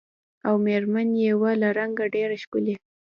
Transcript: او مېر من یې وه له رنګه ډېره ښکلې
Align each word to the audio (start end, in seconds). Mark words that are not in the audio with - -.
او 0.47 0.53
مېر 0.65 0.83
من 0.93 1.09
یې 1.23 1.31
وه 1.41 1.51
له 1.61 1.69
رنګه 1.79 2.05
ډېره 2.15 2.35
ښکلې 2.43 2.75